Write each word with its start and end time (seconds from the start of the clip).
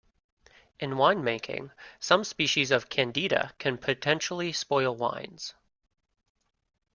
In 0.79 0.93
winemaking, 0.95 1.69
some 1.99 2.23
species 2.23 2.71
of 2.71 2.89
"Candida" 2.89 3.53
can 3.59 3.77
potentially 3.77 4.51
spoil 4.51 4.95
wines. 4.95 5.53